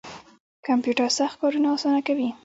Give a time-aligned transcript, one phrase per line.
[0.67, 2.29] کمپیوټر سخت کارونه اسانه کوي